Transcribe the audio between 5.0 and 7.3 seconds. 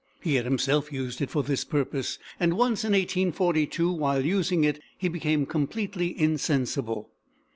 became completely insensible.